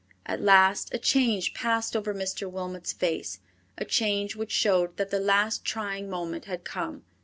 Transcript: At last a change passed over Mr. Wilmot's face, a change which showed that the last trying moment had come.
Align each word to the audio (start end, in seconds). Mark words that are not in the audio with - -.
At 0.25 0.41
last 0.41 0.91
a 0.95 0.97
change 0.97 1.53
passed 1.53 1.95
over 1.95 2.11
Mr. 2.11 2.49
Wilmot's 2.51 2.91
face, 2.91 3.37
a 3.77 3.85
change 3.85 4.35
which 4.35 4.49
showed 4.51 4.97
that 4.97 5.11
the 5.11 5.19
last 5.19 5.63
trying 5.63 6.09
moment 6.09 6.45
had 6.45 6.63
come. 6.63 7.03